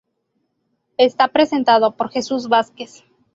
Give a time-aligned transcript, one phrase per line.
[0.97, 3.03] Está presentado por Jesús Vázquez.